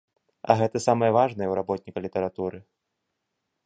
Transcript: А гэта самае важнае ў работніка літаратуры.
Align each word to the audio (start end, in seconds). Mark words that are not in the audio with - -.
А 0.53 0.55
гэта 0.61 0.81
самае 0.87 1.11
важнае 1.19 1.47
ў 1.49 1.53
работніка 1.61 1.99
літаратуры. 2.09 2.57